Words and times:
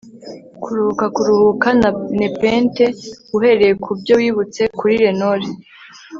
kuruhuka- 0.61 1.05
kuruhuka 1.15 1.67
na 1.81 1.89
nepenthe, 2.19 2.85
uhereye 3.37 3.73
kubyo 3.83 4.13
wibutse 4.21 4.61
kuri 4.79 4.95
lenore 5.03 5.45